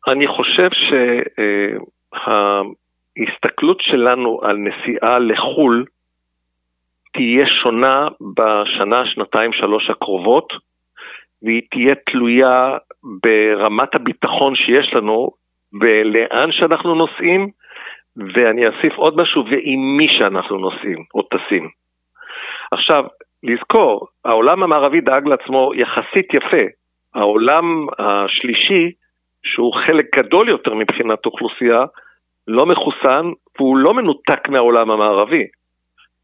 אני 0.08 0.26
חושב 0.26 0.68
שההסתכלות 3.16 3.80
שלנו 3.80 4.40
על 4.42 4.56
נסיעה 4.56 5.18
לחו"ל 5.18 5.84
תהיה 7.16 7.46
שונה 7.46 8.08
בשנה, 8.35 9.06
שנתיים, 9.06 9.52
שלוש 9.52 9.90
הקרובות, 9.90 10.52
והיא 11.42 11.62
תהיה 11.70 11.94
תלויה 11.94 12.76
ברמת 13.02 13.94
הביטחון 13.94 14.54
שיש 14.54 14.94
לנו 14.94 15.30
ולאן 15.80 16.52
שאנחנו 16.52 16.94
נוסעים, 16.94 17.50
ואני 18.16 18.66
אוסיף 18.66 18.96
עוד 18.96 19.16
משהו, 19.16 19.44
ועם 19.50 19.96
מי 19.96 20.08
שאנחנו 20.08 20.58
נוסעים 20.58 21.04
או 21.14 21.23
טסים. 21.23 21.68
עכשיו, 22.73 23.04
לזכור, 23.42 24.06
העולם 24.25 24.62
המערבי 24.62 25.00
דאג 25.00 25.28
לעצמו 25.28 25.73
יחסית 25.75 26.35
יפה. 26.35 26.64
העולם 27.14 27.87
השלישי, 27.99 28.92
שהוא 29.42 29.75
חלק 29.75 30.06
גדול 30.16 30.49
יותר 30.49 30.75
מבחינת 30.75 31.26
אוכלוסייה, 31.26 31.85
לא 32.49 32.66
מחוסן, 32.66 33.30
והוא 33.58 33.76
לא 33.76 33.94
מנותק 33.94 34.49
מהעולם 34.49 34.90
המערבי. 34.90 35.46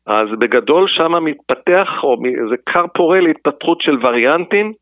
אז 0.07 0.29
בגדול 0.39 0.89
שם 0.89 1.25
מתפתח, 1.25 1.89
או 2.03 2.17
זה 2.51 2.57
כר 2.67 2.85
פורה 2.95 3.21
להתפתחות 3.21 3.81
של 3.81 3.97
וריאנטים 4.07 4.73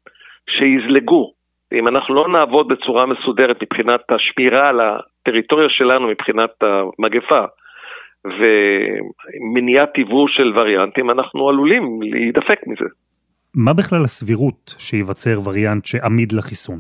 שיזלגו. 0.51 1.33
אם 1.73 1.89
אנחנו 1.89 2.15
לא 2.15 2.29
נעבוד 2.29 2.69
בצורה 2.69 3.07
מסודרת 3.07 3.63
מבחינת 3.63 4.01
השמירה 4.09 4.69
על 4.69 4.81
הטריטוריה 4.81 5.69
שלנו, 5.69 6.09
מבחינת 6.09 6.51
המגפה, 6.61 7.45
ומניעת 8.25 9.93
טיבור 9.95 10.29
של 10.29 10.53
וריאנטים, 10.59 11.11
אנחנו 11.11 11.49
עלולים 11.49 12.03
להידפק 12.03 12.61
מזה. 12.67 12.85
מה 13.55 13.73
בכלל 13.73 14.05
הסבירות 14.05 14.75
שייווצר 14.79 15.39
וריאנט 15.49 15.85
שעמיד 15.85 16.33
לחיסון? 16.33 16.79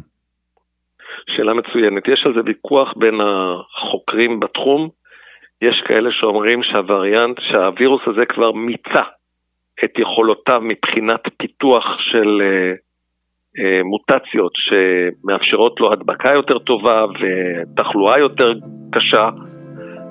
שאלה 1.36 1.54
מצוינת. 1.54 2.08
יש 2.08 2.26
על 2.26 2.34
זה 2.34 2.40
ויכוח 2.46 2.94
בין 2.96 3.14
החוקרים 3.20 4.40
בתחום. 4.40 4.88
יש 5.62 5.82
כאלה 5.86 6.10
שאומרים 6.12 6.62
שהווריאנט, 6.62 7.36
שהווירוס 7.40 8.02
הזה 8.06 8.26
כבר 8.26 8.52
מיצה 8.52 9.02
את 9.84 9.98
יכולותיו 9.98 10.60
מבחינת 10.60 11.20
פיתוח 11.36 11.84
של 11.98 12.42
uh, 12.42 12.78
uh, 13.58 13.84
מוטציות 13.84 14.52
שמאפשרות 14.56 15.80
לו 15.80 15.92
הדבקה 15.92 16.32
יותר 16.34 16.58
טובה 16.58 17.04
ותחלואה 17.20 18.18
יותר 18.18 18.52
קשה. 18.92 19.28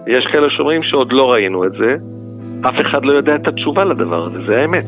יש 0.07 0.25
כאלה 0.31 0.49
שאומרים 0.49 0.83
שעוד 0.83 1.13
לא 1.13 1.31
ראינו 1.31 1.65
את 1.65 1.71
זה. 1.71 1.95
אף 2.69 2.75
אחד 2.81 3.05
לא 3.05 3.13
יודע 3.13 3.35
את 3.35 3.47
התשובה 3.47 3.83
לדבר 3.85 4.25
הזה, 4.25 4.37
זה 4.47 4.61
האמת. 4.61 4.85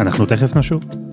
אנחנו 0.00 0.26
תכף 0.26 0.56
נשוב. 0.56 1.05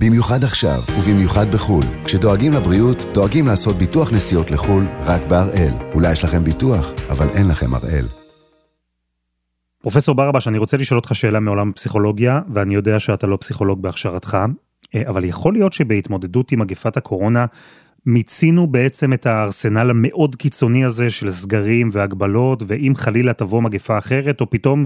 במיוחד 0.00 0.44
עכשיו, 0.44 0.80
ובמיוחד 0.98 1.54
בחו"ל. 1.54 1.84
כשדואגים 2.04 2.52
לבריאות, 2.52 3.04
דואגים 3.14 3.46
לעשות 3.46 3.76
ביטוח 3.76 4.12
נסיעות 4.12 4.50
לחו"ל 4.50 4.86
רק 5.00 5.22
בהראל. 5.28 5.72
אולי 5.94 6.12
יש 6.12 6.24
לכם 6.24 6.44
ביטוח, 6.44 6.92
אבל 7.10 7.26
אין 7.28 7.48
לכם 7.48 7.74
הראל. 7.74 8.06
פרופסור 9.82 10.14
ברבש, 10.14 10.48
אני 10.48 10.58
רוצה 10.58 10.76
לשאול 10.76 10.98
אותך 10.98 11.14
שאלה 11.14 11.40
מעולם 11.40 11.68
הפסיכולוגיה, 11.68 12.40
ואני 12.52 12.74
יודע 12.74 13.00
שאתה 13.00 13.26
לא 13.26 13.38
פסיכולוג 13.40 13.82
בהכשרתך, 13.82 14.38
אה, 14.94 15.02
אבל 15.06 15.24
יכול 15.24 15.52
להיות 15.52 15.72
שבהתמודדות 15.72 16.52
עם 16.52 16.58
מגפת 16.58 16.96
הקורונה, 16.96 17.46
מיצינו 18.06 18.66
בעצם 18.66 19.12
את 19.12 19.26
הארסנל 19.26 19.90
המאוד 19.90 20.36
קיצוני 20.36 20.84
הזה 20.84 21.10
של 21.10 21.30
סגרים 21.30 21.88
והגבלות, 21.92 22.62
ואם 22.66 22.92
חלילה 22.96 23.32
תבוא 23.32 23.62
מגפה 23.62 23.98
אחרת, 23.98 24.40
או 24.40 24.50
פתאום 24.50 24.84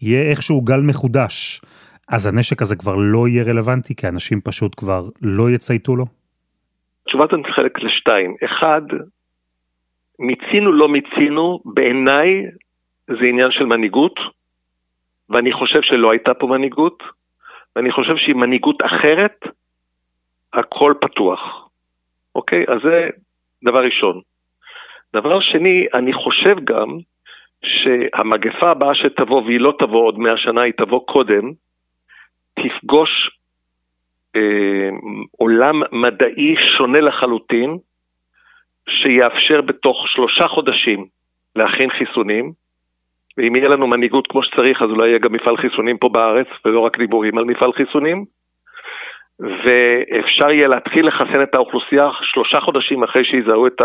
יהיה 0.00 0.30
איכשהו 0.30 0.60
גל 0.60 0.80
מחודש. 0.80 1.62
אז 2.08 2.26
הנשק 2.26 2.62
הזה 2.62 2.76
כבר 2.76 2.94
לא 2.98 3.28
יהיה 3.28 3.44
רלוונטי, 3.44 3.94
כי 3.96 4.08
אנשים 4.08 4.40
פשוט 4.40 4.74
כבר 4.76 5.02
לא 5.22 5.50
יצייתו 5.50 5.96
לו? 5.96 6.04
התשובה 7.02 7.24
הזאת 7.24 7.46
מתחלק 7.46 7.78
לשתיים. 7.82 8.36
אחד, 8.44 8.82
מיצינו 10.18 10.72
לא 10.72 10.88
מיצינו, 10.88 11.60
בעיניי 11.64 12.28
זה 13.06 13.24
עניין 13.28 13.50
של 13.50 13.64
מנהיגות, 13.64 14.20
ואני 15.30 15.52
חושב 15.52 15.82
שלא 15.82 16.10
הייתה 16.10 16.34
פה 16.34 16.46
מנהיגות, 16.46 17.02
ואני 17.76 17.92
חושב 17.92 18.16
שעם 18.16 18.40
מנהיגות 18.40 18.76
אחרת, 18.82 19.40
הכל 20.52 20.94
פתוח. 21.00 21.68
אוקיי? 22.34 22.64
אז 22.68 22.78
זה 22.84 23.08
דבר 23.64 23.84
ראשון. 23.84 24.20
דבר 25.14 25.40
שני, 25.40 25.86
אני 25.94 26.12
חושב 26.12 26.56
גם 26.64 26.98
שהמגפה 27.64 28.70
הבאה 28.70 28.94
שתבוא, 28.94 29.42
והיא 29.42 29.60
לא 29.60 29.74
תבוא 29.78 30.06
עוד 30.06 30.18
מאה 30.18 30.36
שנה, 30.36 30.62
היא 30.62 30.72
תבוא 30.76 31.06
קודם, 31.06 31.52
תפגוש 32.54 33.30
אה, 34.36 34.88
עולם 35.38 35.82
מדעי 35.92 36.56
שונה 36.56 37.00
לחלוטין, 37.00 37.78
שיאפשר 38.88 39.60
בתוך 39.60 40.08
שלושה 40.08 40.48
חודשים 40.48 41.06
להכין 41.56 41.90
חיסונים, 41.90 42.52
ואם 43.36 43.56
יהיה 43.56 43.68
לנו 43.68 43.86
מנהיגות 43.86 44.26
כמו 44.26 44.42
שצריך, 44.42 44.82
אז 44.82 44.90
אולי 44.90 45.08
יהיה 45.08 45.18
גם 45.18 45.32
מפעל 45.32 45.56
חיסונים 45.56 45.98
פה 45.98 46.08
בארץ, 46.08 46.46
ולא 46.64 46.80
רק 46.80 46.98
דיבורים 46.98 47.38
על 47.38 47.44
מפעל 47.44 47.72
חיסונים, 47.72 48.24
ואפשר 49.40 50.50
יהיה 50.50 50.68
להתחיל 50.68 51.06
לחסן 51.06 51.42
את 51.42 51.54
האוכלוסייה 51.54 52.08
שלושה 52.22 52.60
חודשים 52.60 53.02
אחרי 53.02 53.24
שיזהו 53.24 53.66
את 53.66 53.80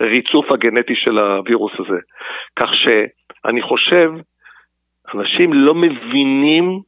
הריצוף 0.00 0.52
הגנטי 0.52 0.94
של 0.94 1.18
הווירוס 1.18 1.72
הזה. 1.78 1.98
כך 2.56 2.74
שאני 2.74 3.62
חושב, 3.62 4.12
אנשים 5.14 5.52
לא 5.52 5.74
מבינים 5.74 6.80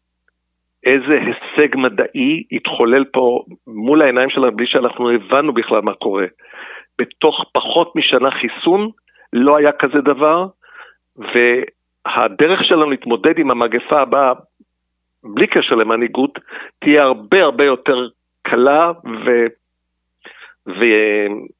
איזה 0.84 1.18
הישג 1.20 1.76
מדעי 1.76 2.44
התחולל 2.52 3.04
פה 3.04 3.44
מול 3.66 4.02
העיניים 4.02 4.30
שלנו 4.30 4.56
בלי 4.56 4.66
שאנחנו 4.66 5.10
הבנו 5.10 5.54
בכלל 5.54 5.80
מה 5.80 5.94
קורה. 5.94 6.26
בתוך 6.98 7.44
פחות 7.52 7.96
משנה 7.96 8.30
חיסון 8.30 8.90
לא 9.32 9.56
היה 9.56 9.72
כזה 9.72 10.00
דבר, 10.00 10.46
והדרך 11.16 12.64
שלנו 12.64 12.90
להתמודד 12.90 13.38
עם 13.38 13.50
המגפה 13.50 14.00
הבאה, 14.00 14.32
בלי 15.24 15.46
קשר 15.46 15.74
למנהיגות, 15.74 16.38
תהיה 16.78 17.02
הרבה 17.02 17.42
הרבה 17.42 17.64
יותר 17.64 18.08
קלה 18.42 18.92
ו... 19.26 19.46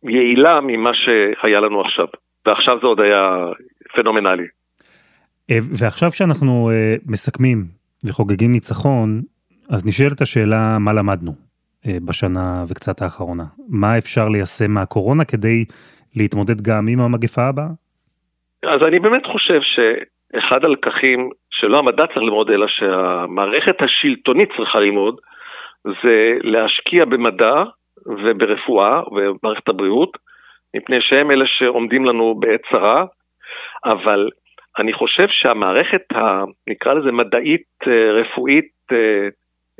ויעילה 0.03 0.61
ממה 0.61 0.91
שהיה 0.95 1.61
לנו 1.61 1.81
עכשיו. 1.81 2.07
ועכשיו 2.47 2.79
זה 2.81 2.87
עוד 2.87 3.01
היה 3.01 3.37
פנומנלי. 3.95 4.47
אה, 5.51 5.59
ועכשיו 5.79 6.13
שאנחנו 6.13 6.71
אה, 6.71 6.95
מסכמים 7.07 7.59
וחוגגים 8.05 8.53
ניצחון, 8.53 9.09
אז 9.71 9.87
נשאלת 9.87 10.21
השאלה 10.21 10.77
מה 10.81 10.93
למדנו 10.93 11.33
אה, 11.87 11.97
בשנה 12.09 12.65
וקצת 12.69 13.03
האחרונה. 13.03 13.45
מה 13.69 13.99
אפשר 13.99 14.29
ליישם 14.29 14.71
מהקורונה 14.71 15.25
כדי 15.25 15.65
להתמודד 16.17 16.61
גם 16.61 16.85
עם 16.89 17.01
המגפה 17.01 17.43
הבאה? 17.49 17.71
אז 18.67 18.81
אני 18.89 18.99
באמת 18.99 19.27
חושב 19.27 19.61
שאחד 19.63 20.65
הלקחים 20.65 21.31
שלא 21.51 21.79
המדע 21.79 22.07
צריך 22.07 22.17
ללמוד, 22.17 22.51
אלא 22.51 22.67
שהמערכת 22.69 23.83
השלטונית 23.83 24.49
צריכה 24.57 24.81
ללמוד, 24.81 25.17
זה 25.85 26.33
להשקיע 26.41 27.05
במדע 27.05 27.55
וברפואה 28.07 29.01
ובמערכת 29.11 29.69
הבריאות, 29.69 30.19
מפני 30.77 31.01
שהם 31.01 31.31
אלה 31.31 31.47
שעומדים 31.47 32.05
לנו 32.05 32.35
בעת 32.41 32.61
צרה, 32.71 33.05
אבל 33.85 34.29
אני 34.79 34.93
חושב 34.93 35.29
שהמערכת, 35.29 36.13
ה, 36.15 36.45
נקרא 36.69 36.95
לזה 36.95 37.13
מדעית, 37.13 37.67
אה, 37.87 38.13
רפואית, 38.13 38.69
אה, 38.93 39.29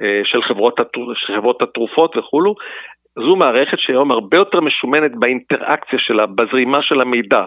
אה, 0.03 0.21
של 0.25 0.43
חברות, 0.43 0.81
של 1.15 1.37
חברות 1.37 1.63
התרופות 1.63 2.17
וכולו, 2.17 2.55
זו 3.19 3.37
מערכת 3.37 3.79
שהיום 3.79 4.11
הרבה 4.11 4.37
יותר 4.37 4.61
משומנת 4.61 5.11
באינטראקציה 5.15 5.99
שלה, 5.99 6.27
בזרימה 6.27 6.83
של 6.83 7.01
המידע, 7.01 7.45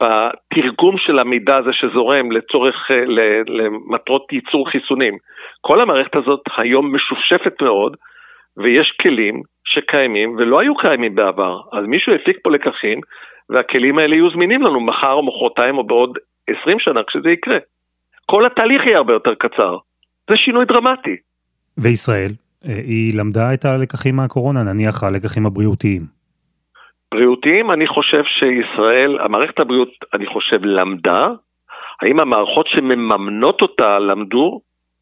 בתרגום 0.00 0.98
של 0.98 1.18
המידע 1.18 1.56
הזה 1.56 1.72
שזורם 1.72 2.32
לצורך, 2.32 2.90
למטרות 3.46 4.32
ייצור 4.32 4.70
חיסונים. 4.70 5.16
כל 5.60 5.80
המערכת 5.80 6.16
הזאת 6.16 6.40
היום 6.56 6.94
משופשפת 6.94 7.62
מאוד, 7.62 7.96
ויש 8.56 8.92
כלים 8.92 9.42
שקיימים 9.64 10.36
ולא 10.38 10.60
היו 10.60 10.76
קיימים 10.76 11.14
בעבר. 11.14 11.60
אז 11.72 11.84
מישהו 11.86 12.14
הפיק 12.14 12.36
פה 12.42 12.50
לקחים, 12.50 13.00
והכלים 13.52 13.98
האלה 13.98 14.14
יהיו 14.14 14.30
זמינים 14.30 14.62
לנו 14.62 14.80
מחר 14.80 15.12
או 15.12 15.22
מחרתיים 15.22 15.78
או 15.78 15.84
בעוד 15.84 16.18
20 16.60 16.78
שנה 16.78 17.00
כשזה 17.06 17.30
יקרה. 17.30 17.58
כל 18.26 18.46
התהליך 18.46 18.86
יהיה 18.86 18.96
הרבה 18.96 19.12
יותר 19.12 19.34
קצר. 19.34 19.76
זה 20.30 20.36
שינוי 20.36 20.64
דרמטי. 20.64 21.16
וישראל, 21.78 22.30
אה, 22.64 22.72
היא 22.86 23.18
למדה 23.18 23.54
את 23.54 23.64
הלקחים 23.64 24.16
מהקורונה, 24.16 24.62
נניח 24.62 25.02
הלקחים 25.02 25.46
הבריאותיים. 25.46 26.02
בריאותיים, 27.12 27.70
אני 27.70 27.86
חושב 27.86 28.22
שישראל, 28.24 29.18
המערכת 29.20 29.60
הבריאות, 29.60 29.88
אני 30.14 30.26
חושב, 30.26 30.64
למדה. 30.64 31.28
האם 32.02 32.20
המערכות 32.20 32.66
שמממנות 32.66 33.62
אותה 33.62 33.98
למדו? 33.98 34.60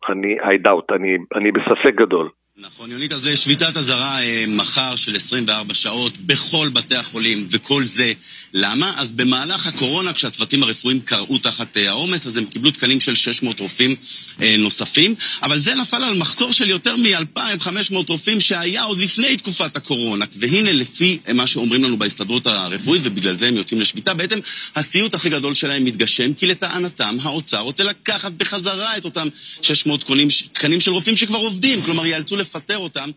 אני, 0.08 0.40
I 0.40 0.66
doubt, 0.66 0.94
אני, 0.94 1.18
אני 1.34 1.52
בספק 1.52 1.94
גדול. 1.94 2.28
נכון, 2.62 2.92
יונית, 2.92 3.12
אז 3.12 3.28
שביתת 3.34 3.76
אזהרה 3.76 4.22
אה, 4.22 4.44
מחר 4.48 4.96
של 4.96 5.16
24 5.16 5.74
שעות 5.74 6.18
בכל 6.18 6.68
בתי 6.72 6.96
החולים, 6.96 7.46
וכל 7.50 7.84
זה 7.84 8.12
למה? 8.54 8.92
אז 8.96 9.12
במהלך 9.12 9.66
הקורונה, 9.66 10.12
כשהצוותים 10.12 10.62
הרפואיים 10.62 11.00
קרעו 11.00 11.38
תחת 11.38 11.76
אה, 11.76 11.88
העומס, 11.88 12.26
אז 12.26 12.36
הם 12.36 12.44
קיבלו 12.44 12.70
תקנים 12.70 13.00
של 13.00 13.14
600 13.14 13.60
רופאים 13.60 13.96
אה, 14.42 14.56
נוספים, 14.58 15.14
אבל 15.42 15.58
זה 15.58 15.74
נפל 15.74 16.04
על 16.04 16.18
מחסור 16.18 16.52
של 16.52 16.70
יותר 16.70 16.96
מ-2,500 16.96 17.94
רופאים 18.08 18.40
שהיה 18.40 18.82
עוד 18.82 18.98
לפני 18.98 19.36
תקופת 19.36 19.76
הקורונה. 19.76 20.24
והנה, 20.36 20.72
לפי 20.72 21.18
מה 21.34 21.46
שאומרים 21.46 21.84
לנו 21.84 21.98
בהסתדרות 21.98 22.46
הרפואית, 22.46 23.02
ובגלל 23.04 23.36
זה 23.36 23.48
הם 23.48 23.56
יוצאים 23.56 23.80
לשביתה, 23.80 24.14
בעצם 24.14 24.38
הסיוט 24.76 25.14
הכי 25.14 25.28
גדול 25.28 25.54
שלהם 25.54 25.84
מתגשם, 25.84 26.34
כי 26.34 26.46
לטענתם 26.46 27.16
האוצר 27.22 27.60
רוצה 27.60 27.84
לקחת 27.84 28.32
בחזרה 28.32 28.96
את 28.96 29.04
אותם 29.04 29.28
600 29.62 30.04
תקנים 30.52 30.80
של 30.80 30.90
רופאים 30.90 31.16
שכבר 31.16 31.38
עובדים, 31.38 31.82
כלומר 31.82 32.06
ייאלצו 32.06 32.36
לפטר 32.56 32.78
אותם. 32.78 33.10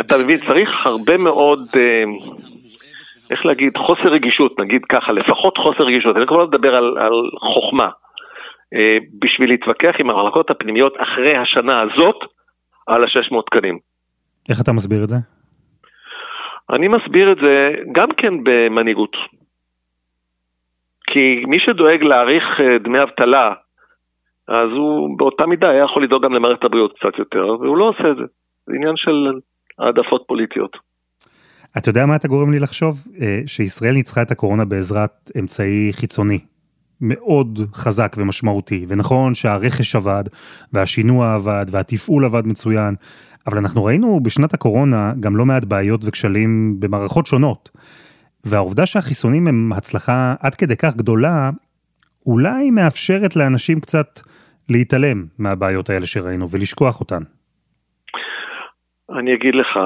אתה 0.00 0.18
מבין, 0.18 0.38
צריך 0.46 0.68
הרבה 0.84 1.16
מאוד... 1.16 1.68
אה, 1.76 2.02
איך 3.30 3.46
להגיד, 3.46 3.76
חוסר 3.76 4.08
רגישות, 4.08 4.60
נגיד 4.60 4.84
ככה, 4.84 5.12
לפחות 5.12 5.58
חוסר 5.58 5.84
רגישות, 5.84 6.16
אני 6.16 6.26
כבר 6.26 6.36
לא 6.36 6.46
מדבר 6.46 6.74
על, 6.74 6.98
על 6.98 7.12
חוכמה, 7.54 7.88
אה, 8.74 8.96
בשביל 9.18 9.50
להתווכח 9.50 9.94
עם 9.98 10.10
המחלקות 10.10 10.50
הפנימיות 10.50 10.94
אחרי 10.98 11.36
השנה 11.36 11.80
הזאת 11.80 12.16
על 12.86 13.04
ה-600 13.04 13.42
תקנים. 13.46 13.78
איך 14.48 14.60
אתה 14.60 14.72
מסביר 14.72 15.04
את 15.04 15.08
זה? 15.08 15.16
אני 16.70 16.88
מסביר 16.88 17.32
את 17.32 17.36
זה 17.42 17.74
גם 17.92 18.08
כן 18.16 18.34
במנהיגות. 18.44 19.16
כי 21.06 21.44
מי 21.46 21.58
שדואג 21.58 22.02
להאריך 22.02 22.44
אה, 22.60 22.78
דמי 22.78 23.02
אבטלה, 23.02 23.52
אז 24.48 24.70
הוא 24.70 25.18
באותה 25.18 25.46
מידה 25.46 25.70
היה 25.70 25.84
יכול 25.84 26.04
לדאוג 26.04 26.24
גם 26.24 26.32
למערכת 26.32 26.64
הבריאות 26.64 26.98
קצת 26.98 27.18
יותר, 27.18 27.46
והוא 27.60 27.76
לא 27.76 27.84
עושה 27.88 28.10
את 28.10 28.16
זה. 28.16 28.24
זה 28.68 28.74
עניין 28.74 28.94
של 28.96 29.40
העדפות 29.78 30.24
פוליטיות. 30.28 30.76
אתה 31.78 31.88
יודע 31.88 32.06
מה 32.06 32.16
אתה 32.16 32.28
גורם 32.28 32.52
לי 32.52 32.58
לחשוב? 32.58 33.04
אה, 33.20 33.40
שישראל 33.46 33.94
ניצחה 33.94 34.22
את 34.22 34.30
הקורונה 34.30 34.64
בעזרת 34.64 35.30
אמצעי 35.38 35.92
חיצוני. 35.92 36.38
מאוד 37.00 37.58
חזק 37.72 38.16
ומשמעותי, 38.18 38.86
ונכון 38.88 39.34
שהרכש 39.34 39.96
עבד, 39.96 40.24
והשינוע 40.72 41.34
עבד, 41.34 41.66
והתפעול 41.70 42.24
עבד 42.24 42.46
מצוין, 42.46 42.94
אבל 43.46 43.58
אנחנו 43.58 43.84
ראינו 43.84 44.20
בשנת 44.22 44.54
הקורונה 44.54 45.12
גם 45.20 45.36
לא 45.36 45.46
מעט 45.46 45.64
בעיות 45.64 46.00
וכשלים 46.04 46.80
במערכות 46.80 47.26
שונות. 47.26 47.70
והעובדה 48.44 48.86
שהחיסונים 48.86 49.48
הם 49.48 49.72
הצלחה 49.72 50.34
עד 50.40 50.54
כדי 50.54 50.76
כך 50.76 50.96
גדולה, 50.96 51.50
אולי 52.26 52.70
מאפשרת 52.70 53.36
לאנשים 53.36 53.80
קצת 53.80 54.20
להתעלם 54.68 55.26
מהבעיות 55.38 55.90
האלה 55.90 56.06
שראינו 56.06 56.50
ולשכוח 56.50 57.00
אותן. 57.00 57.22
אני 59.10 59.34
אגיד 59.34 59.54
לך, 59.54 59.80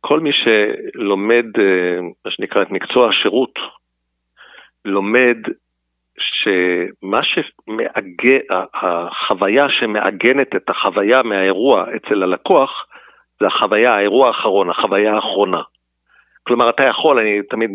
כל 0.00 0.20
מי 0.20 0.30
שלומד, 0.32 1.44
אה, 1.58 2.00
מה 2.24 2.30
שנקרא, 2.30 2.62
את 2.62 2.70
מקצוע 2.70 3.08
השירות, 3.08 3.58
לומד 4.84 5.36
שמה 6.18 7.20
שמעגן, 7.22 8.38
החוויה 8.74 9.68
שמעגנת 9.68 10.56
את 10.56 10.70
החוויה 10.70 11.22
מהאירוע 11.22 11.84
אצל 11.96 12.22
הלקוח, 12.22 12.86
זה 13.40 13.46
החוויה, 13.46 13.94
האירוע 13.94 14.26
האחרון, 14.28 14.70
החוויה 14.70 15.14
האחרונה. 15.14 15.62
כלומר, 16.42 16.70
אתה 16.70 16.84
יכול, 16.84 17.18
אני 17.18 17.42
תמיד 17.42 17.70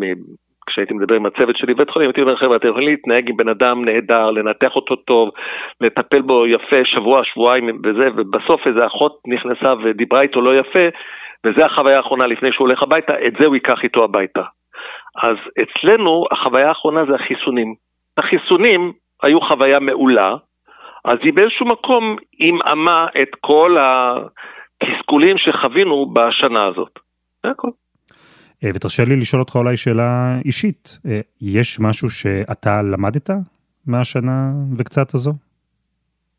כשהייתי 0.68 0.94
מדבר 0.94 1.16
עם 1.16 1.26
הצוות 1.26 1.58
שלי 1.58 1.74
בבית 1.74 1.90
חולים, 1.90 2.08
הייתי 2.10 2.22
אומר, 2.22 2.36
חבר'ה, 2.36 2.56
אתם 2.56 2.68
יכולים 2.68 2.90
להתנהג 2.90 3.30
עם 3.30 3.38
בן 3.38 3.50
אדם 3.50 3.86
נהדר, 3.86 4.32
לנתח 4.32 4.76
אותו 4.76 4.96
טוב, 4.96 5.30
לטפל 5.82 6.22
בו 6.22 6.48
יפה 6.48 6.86
שבוע, 6.86 7.24
שבועיים 7.24 7.82
וזה, 7.84 8.08
ובסוף 8.16 8.68
איזה 8.68 8.86
אחות 8.86 9.20
נכנסה 9.28 9.74
ודיברה 9.84 10.22
איתו 10.22 10.42
לא 10.42 10.60
יפה, 10.60 10.88
וזו 11.46 11.62
החוויה 11.66 11.98
האחרונה 11.98 12.28
לפני 12.28 12.52
שהוא 12.52 12.68
הולך 12.68 12.84
הביתה, 12.84 13.14
את 13.28 13.34
זה 13.40 13.46
הוא 13.48 13.56
ייקח 13.56 13.84
איתו 13.84 14.04
הביתה. 14.04 14.44
אז 15.24 15.38
אצלנו 15.62 16.26
החוויה 16.32 16.68
האחרונה 16.68 17.06
זה 17.06 17.16
החיסונים. 17.16 17.76
החיסונים 18.18 18.94
היו 19.24 19.42
חוויה 19.42 19.80
מעולה, 19.80 20.36
אז 21.06 21.18
היא 21.24 21.34
באיזשהו 21.34 21.66
מקום 21.66 22.16
עמעמה 22.40 23.08
את 23.22 23.30
כל 23.42 23.78
התסכולים 23.80 25.38
שחווינו 25.38 26.06
בשנה 26.14 26.66
הזאת. 26.66 27.00
זה 27.44 27.52
הכל. 27.52 27.68
אה, 28.64 28.70
ותרשה 28.76 29.04
לי 29.04 29.16
לשאול 29.16 29.42
אותך 29.42 29.56
אולי 29.56 29.78
שאלה 29.78 30.38
אישית. 30.46 31.00
אה, 31.08 31.20
יש 31.42 31.80
משהו 31.80 32.10
שאתה 32.10 32.82
למדת 32.82 33.30
מהשנה 33.88 34.52
וקצת 34.78 35.14
הזו? 35.14 35.34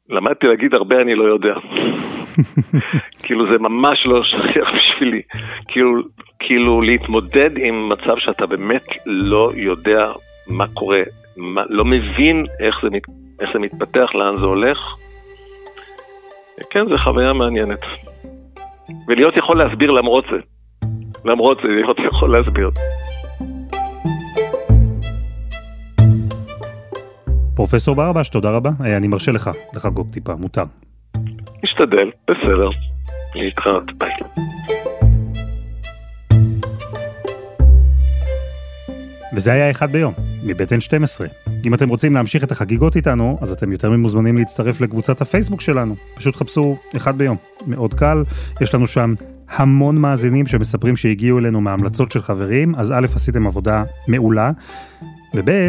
למדתי 0.09 0.47
להגיד 0.47 0.75
הרבה 0.75 1.01
אני 1.01 1.15
לא 1.15 1.25
יודע. 1.25 1.55
כאילו 3.25 3.47
זה 3.47 3.59
ממש 3.59 4.07
לא 4.07 4.25
שכיח 4.25 4.69
בשבילי. 4.77 5.23
כאילו, 5.69 6.03
כאילו 6.39 6.83
להתמודד 6.83 7.51
עם 7.57 7.89
מצב 7.89 8.15
שאתה 8.19 8.47
באמת 8.47 8.85
לא 9.07 9.53
יודע 9.55 10.13
מה 10.47 10.67
קורה, 10.69 11.03
מה, 11.37 11.63
לא 11.69 11.85
מבין 11.85 12.47
איך 12.61 12.77
זה, 12.83 12.89
איך 13.41 13.51
זה 13.53 13.59
מתפתח, 13.59 14.15
לאן 14.15 14.37
זה 14.41 14.45
הולך. 14.45 14.79
כן, 16.71 16.89
זו 16.89 16.99
חוויה 17.05 17.33
מעניינת. 17.33 17.81
ולהיות 19.09 19.37
יכול 19.37 19.59
להסביר 19.59 19.91
למרות 19.91 20.25
זה. 20.31 20.54
למרות 21.25 21.59
זה, 21.63 21.69
אני 21.69 21.83
לא 21.83 21.95
יכול 22.09 22.39
להסביר. 22.39 22.71
פרופסור 27.57 27.97
ברבש, 27.97 28.29
תודה 28.29 28.51
רבה. 28.51 28.71
אה, 28.85 28.97
אני 28.97 29.09
מרשה 29.09 29.33
לך 29.33 29.51
לחגוג 29.75 30.13
טיפה, 30.13 30.35
מותר. 30.35 30.65
משתדל, 31.65 32.11
בסדר. 32.31 32.69
להתחרות, 33.35 33.99
ביי. 33.99 34.13
וזה 39.37 39.53
היה 39.53 39.71
אחד 39.71 39.93
ביום, 39.93 40.15
מבית 40.45 40.73
N12. 40.73 41.44
אם 41.67 41.75
אתם 41.75 41.89
רוצים 41.89 42.15
להמשיך 42.15 42.45
את 42.45 42.53
החגיגות 42.53 42.97
איתנו, 42.97 43.39
אז 43.41 43.53
אתם 43.53 43.73
יותר 43.73 43.91
ממוזמנים 43.91 44.39
להצטרף 44.39 44.81
לקבוצת 44.81 45.21
הפייסבוק 45.21 45.61
שלנו. 45.61 45.97
פשוט 46.15 46.37
חפשו 46.37 46.77
אחד 46.97 47.19
ביום. 47.19 47.37
מאוד 47.67 47.95
קל, 47.95 48.25
יש 48.61 48.75
לנו 48.75 48.87
שם 48.87 49.15
המון 49.49 49.99
מאזינים 49.99 50.47
שמספרים 50.47 50.97
שהגיעו 50.97 51.39
אלינו 51.39 51.61
מהמלצות 51.61 52.13
של 52.13 52.21
חברים, 52.21 52.75
אז 52.75 52.93
א', 52.93 53.07
עשיתם 53.15 53.47
עבודה 53.47 53.85
מעולה, 54.09 54.51
וב', 55.35 55.69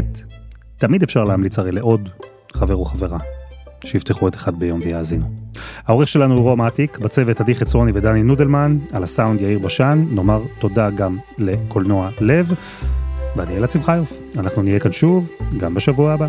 תמיד 0.77 1.03
אפשר 1.03 1.23
להמליץ 1.23 1.59
הרי 1.59 1.71
לעוד 1.71 2.09
חבר 2.53 2.75
או 2.75 2.85
חברה, 2.85 3.19
שיפתחו 3.85 4.27
את 4.27 4.35
אחד 4.35 4.59
ביום 4.59 4.79
ויאזינו. 4.83 5.25
העורך 5.87 6.07
שלנו 6.07 6.33
הוא 6.33 6.43
רום 6.43 6.61
אטיק, 6.61 6.97
בצוות 6.97 7.41
עדי 7.41 7.55
חצרוני 7.55 7.91
ודני 7.95 8.23
נודלמן, 8.23 8.77
על 8.93 9.03
הסאונד 9.03 9.41
יאיר 9.41 9.59
בשן, 9.59 10.05
נאמר 10.11 10.43
תודה 10.59 10.89
גם 10.89 11.17
לקולנוע 11.37 12.09
לב, 12.21 12.51
ואני 13.35 13.57
אלעד 13.57 13.71
שמחיוף. 13.71 14.21
אנחנו 14.37 14.61
נהיה 14.61 14.79
כאן 14.79 14.91
שוב, 14.91 15.31
גם 15.57 15.73
בשבוע 15.73 16.13
הבא. 16.13 16.27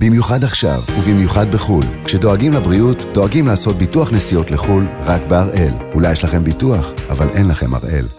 במיוחד 0.00 0.44
עכשיו, 0.44 0.80
ובמיוחד 0.98 1.54
בחו"ל. 1.54 1.84
כשדואגים 2.04 2.52
לבריאות, 2.52 3.04
דואגים 3.14 3.46
לעשות 3.46 3.76
ביטוח 3.76 4.12
נסיעות 4.12 4.50
לחו"ל 4.50 4.86
רק 5.00 5.22
בהראל. 5.28 5.72
אולי 5.94 6.12
יש 6.12 6.24
לכם 6.24 6.44
ביטוח, 6.44 6.92
אבל 7.10 7.26
אין 7.28 7.48
לכם 7.48 7.74
הראל. 7.74 8.17